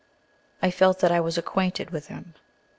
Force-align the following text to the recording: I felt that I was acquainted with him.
I 0.63 0.71
felt 0.71 0.97
that 1.01 1.11
I 1.11 1.19
was 1.19 1.37
acquainted 1.37 1.91
with 1.91 2.07
him. 2.07 2.33